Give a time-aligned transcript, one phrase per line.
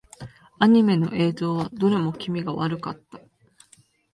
[0.57, 3.19] アニメの映像はどれも気味が悪かった。